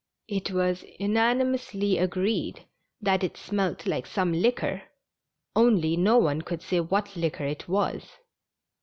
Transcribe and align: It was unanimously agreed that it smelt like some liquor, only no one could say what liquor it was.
It 0.27 0.49
was 0.49 0.83
unanimously 0.99 1.99
agreed 1.99 2.65
that 3.01 3.23
it 3.23 3.37
smelt 3.37 3.85
like 3.85 4.07
some 4.07 4.33
liquor, 4.33 4.81
only 5.55 5.95
no 5.95 6.17
one 6.17 6.41
could 6.41 6.63
say 6.63 6.79
what 6.79 7.15
liquor 7.15 7.45
it 7.45 7.67
was. 7.67 8.03